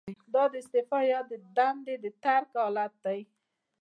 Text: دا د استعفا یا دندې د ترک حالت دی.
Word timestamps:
دا 0.33 0.43
د 0.51 0.55
استعفا 0.61 0.99
یا 1.11 1.19
دندې 1.57 1.95
د 2.03 2.05
ترک 2.23 2.49
حالت 2.61 2.93
دی. 3.05 3.19